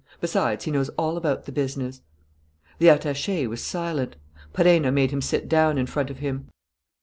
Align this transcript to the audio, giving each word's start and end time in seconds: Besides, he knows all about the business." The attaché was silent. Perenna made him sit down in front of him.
Besides, 0.19 0.65
he 0.65 0.71
knows 0.71 0.89
all 0.97 1.15
about 1.15 1.45
the 1.45 1.51
business." 1.51 2.01
The 2.79 2.87
attaché 2.87 3.47
was 3.47 3.61
silent. 3.63 4.15
Perenna 4.51 4.91
made 4.91 5.11
him 5.11 5.21
sit 5.21 5.47
down 5.47 5.77
in 5.77 5.85
front 5.85 6.09
of 6.09 6.17
him. 6.17 6.47